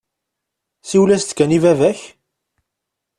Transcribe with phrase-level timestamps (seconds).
[0.89, 1.99] Siwel-as-d kan i baba-k.